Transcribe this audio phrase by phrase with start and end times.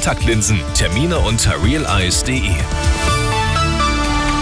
[0.00, 0.58] Kontaktlinsen.
[0.72, 2.54] Termine unter realeyes.de.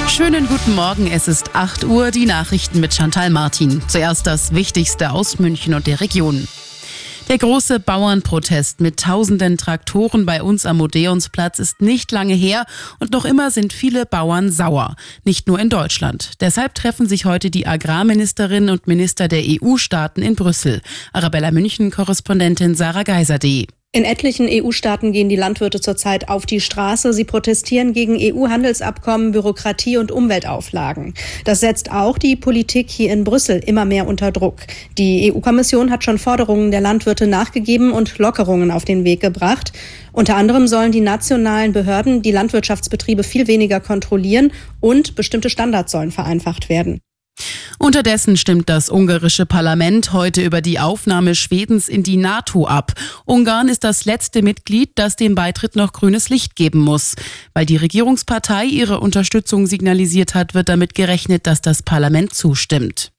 [0.07, 3.83] Schönen guten Morgen, es ist 8 Uhr, die Nachrichten mit Chantal Martin.
[3.89, 6.47] Zuerst das Wichtigste aus München und der Region.
[7.29, 12.65] Der große Bauernprotest mit tausenden Traktoren bei uns am Odeonsplatz ist nicht lange her
[13.01, 14.95] und noch immer sind viele Bauern sauer.
[15.25, 16.41] Nicht nur in Deutschland.
[16.41, 20.83] Deshalb treffen sich heute die Agrarministerinnen und Minister der EU-Staaten in Brüssel.
[21.13, 23.67] Arabella München-Korrespondentin Sarah Geiser.de.
[23.91, 27.15] In etlichen EU-Staaten gehen die Landwirte zurzeit auf die Straße.
[27.15, 31.15] Sie protestieren gegen EU-Handelsabkommen, Bürokratie und Umweltauflagen.
[31.47, 34.57] Das setzt auch die Politik hier in Brüssel immer mehr unter Druck.
[34.99, 39.73] Die EU-Kommission hat schon Forderungen der Landwirte nachgegeben und Lockerungen auf den Weg gebracht.
[40.13, 46.11] Unter anderem sollen die nationalen Behörden die Landwirtschaftsbetriebe viel weniger kontrollieren und bestimmte Standards sollen
[46.11, 47.01] vereinfacht werden.
[47.79, 52.93] Unterdessen stimmt das ungarische Parlament heute über die Aufnahme Schwedens in die NATO ab.
[53.25, 57.15] Ungarn ist das letzte Mitglied, das dem Beitritt noch grünes Licht geben muss.
[57.55, 63.13] Weil die Regierungspartei ihre Unterstützung signalisiert hat, wird damit gerechnet, dass das Parlament zustimmt.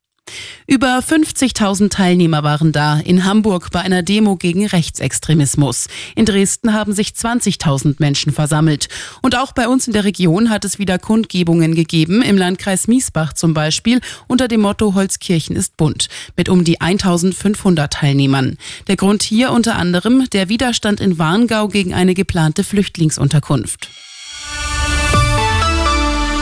[0.68, 5.88] Über 50.000 Teilnehmer waren da in Hamburg bei einer Demo gegen Rechtsextremismus.
[6.16, 8.88] In Dresden haben sich 20.000 Menschen versammelt.
[9.22, 13.34] Und auch bei uns in der Region hat es wieder Kundgebungen gegeben, im Landkreis Miesbach
[13.34, 18.58] zum Beispiel, unter dem Motto Holzkirchen ist bunt, mit um die 1.500 Teilnehmern.
[18.88, 23.90] Der Grund hier unter anderem der Widerstand in Warngau gegen eine geplante Flüchtlingsunterkunft.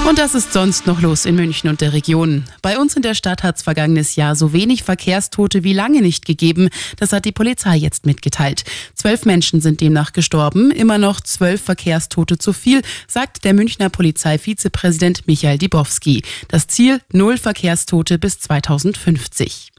[0.08, 2.46] Und das ist sonst noch los in München und der Region.
[2.62, 6.26] Bei uns in der Stadt hat es vergangenes Jahr so wenig Verkehrstote wie lange nicht
[6.26, 6.70] gegeben.
[6.96, 8.64] Das hat die Polizei jetzt mitgeteilt.
[8.96, 10.72] Zwölf Menschen sind demnach gestorben.
[10.72, 16.24] Immer noch zwölf Verkehrstote zu viel, sagt der Münchner Polizeivizepräsident Michael Dibowski.
[16.48, 19.74] Das Ziel null Verkehrstote bis 2050.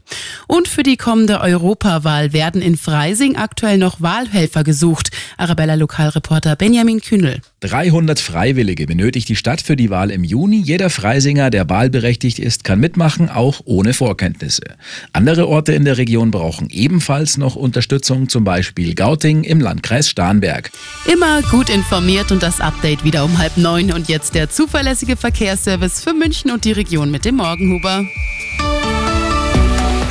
[0.47, 5.11] Und für die kommende Europawahl werden in Freising aktuell noch Wahlhelfer gesucht.
[5.37, 7.41] Arabella Lokalreporter Benjamin Kühnel.
[7.61, 10.61] 300 Freiwillige benötigt die Stadt für die Wahl im Juni.
[10.63, 14.63] Jeder Freisinger, der wahlberechtigt ist, kann mitmachen, auch ohne Vorkenntnisse.
[15.11, 20.71] Andere Orte in der Region brauchen ebenfalls noch Unterstützung, zum Beispiel Gauting im Landkreis Starnberg.
[21.11, 23.91] Immer gut informiert und das Update wieder um halb neun.
[23.91, 28.05] Und jetzt der zuverlässige Verkehrsservice für München und die Region mit dem Morgenhuber.